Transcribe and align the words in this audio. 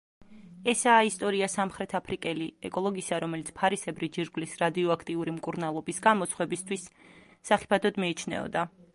ესაა 0.71 1.01
ისტორია 1.07 1.47
სამხრეთაფრიკელი 1.55 2.47
ეკოლოგისა, 2.69 3.19
რომელიც 3.23 3.51
ფარისებრი 3.59 4.09
ჯირკვლის 4.15 4.55
რადიოაქტიური 4.63 5.33
მკურნალობის 5.35 6.01
გამო 6.07 6.29
სხვებისთვის 6.31 6.87
სახიფათოდ 7.51 8.01
მიიჩნეოდა. 8.05 8.65